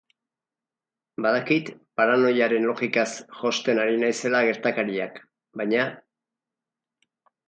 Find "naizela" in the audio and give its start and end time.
4.05-4.39